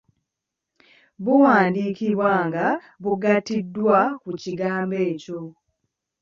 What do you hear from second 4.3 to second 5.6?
kigambo ekyo.